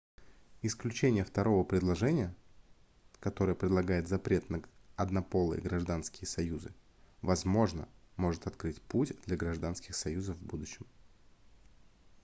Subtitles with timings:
[0.63, 2.35] исключение второго предложения
[3.19, 4.63] которое предлагает запрет на
[4.95, 6.73] однополые гражданские союзы
[7.21, 10.87] возможно может открыть путь для гражданских союзов в будущем